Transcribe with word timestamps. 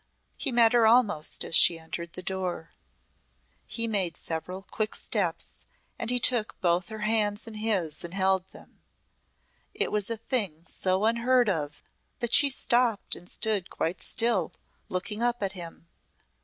He 0.35 0.51
met 0.51 0.73
her 0.73 0.87
almost 0.87 1.43
as 1.43 1.53
she 1.55 1.77
entered 1.77 2.13
the 2.13 2.23
door. 2.23 2.71
He 3.67 3.87
made 3.87 4.17
several 4.17 4.63
quick 4.63 4.95
steps 4.95 5.59
and 5.99 6.09
he 6.09 6.19
took 6.19 6.59
both 6.59 6.89
her 6.89 7.01
hands 7.05 7.45
in 7.45 7.53
his 7.53 8.03
and 8.03 8.11
held 8.15 8.49
them. 8.49 8.81
It 9.75 9.91
was 9.91 10.09
a 10.09 10.17
thing 10.17 10.65
so 10.65 11.05
unheard 11.05 11.49
of 11.49 11.83
that 12.17 12.33
she 12.33 12.49
stopped 12.49 13.15
and 13.15 13.29
stood 13.29 13.69
quite 13.69 14.01
still, 14.01 14.51
looking 14.89 15.21
up 15.21 15.43
at 15.43 15.51
him. 15.51 15.87